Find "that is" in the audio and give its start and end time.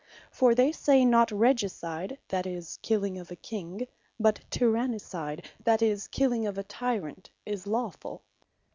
2.29-2.79, 5.63-6.07